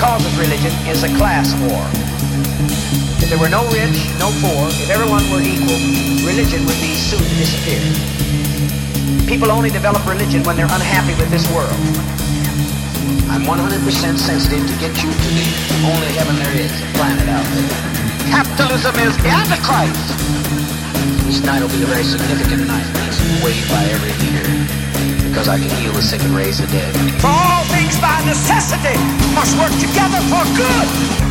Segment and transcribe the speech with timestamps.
[0.00, 1.84] That causes religion is a class war.
[3.20, 5.76] If there were no rich, no poor, if everyone were equal,
[6.24, 7.84] religion would be soon to disappear.
[9.28, 11.76] People only develop religion when they're unhappy with this world.
[13.28, 13.60] I'm 100%
[14.16, 15.46] sensitive to get you to the
[15.84, 17.68] only heaven there is, a planet out there.
[18.32, 20.16] Capitalism is the Antichrist.
[21.28, 22.88] This night will be a very significant night.
[23.04, 24.29] It's weighed by every.
[25.30, 26.92] Because I can heal the sick and raise the dead.
[27.20, 28.98] For all things by necessity
[29.32, 31.29] must work together for good.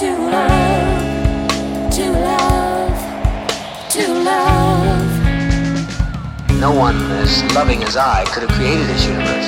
[0.00, 2.98] To love, to love,
[3.90, 5.04] to love.
[6.58, 9.39] No one as loving as I could have created this universe.